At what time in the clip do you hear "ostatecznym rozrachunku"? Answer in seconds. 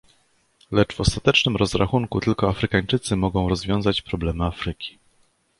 1.01-2.19